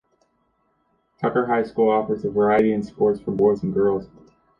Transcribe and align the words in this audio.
Tucker 1.19 1.45
High 1.45 1.61
School 1.61 1.91
offers 1.91 2.25
a 2.25 2.31
variety 2.31 2.73
in 2.73 2.81
sports 2.81 3.19
for 3.21 3.35
girls 3.35 3.61
and 3.61 3.71
boys. 3.71 4.07